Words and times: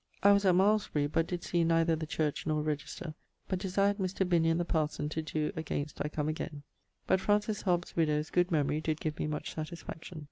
I 0.23 0.31
was 0.31 0.45
at 0.45 0.55
Malmesbury 0.55 1.05
but 1.05 1.27
did 1.27 1.43
see 1.43 1.63
the 1.63 2.07
church 2.09 2.47
nor 2.47 2.63
register 2.63 3.13
but 3.47 3.59
desired 3.59 3.99
Mr. 3.99 4.27
Binnion 4.27 4.57
the 4.57 4.65
parson 4.65 5.09
to 5.09 5.21
doe 5.21 5.51
against 5.55 6.03
I 6.03 6.09
come 6.09 6.27
againe; 6.27 6.63
but 7.05 7.21
Francis 7.21 7.61
Hobbes' 7.61 7.95
widow's 7.95 8.31
good 8.31 8.49
memory 8.49 8.81
did 8.81 8.99
give 8.99 9.19
me 9.19 9.27
much 9.27 9.53
satisfaction. 9.53 10.19